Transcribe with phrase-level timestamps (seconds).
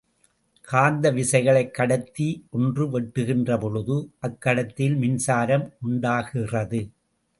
[0.67, 4.09] காந்த விசைகளைக் கடத்தி ஒன்று வெட்டுகின்ற பொழுது,
[4.21, 6.81] அக்கடத்தியில் மின்சாரம் உண்டாகிறது.